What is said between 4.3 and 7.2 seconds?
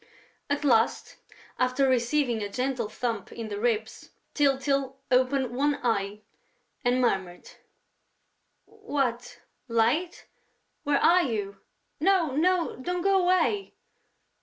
Tyltyl opened one eye and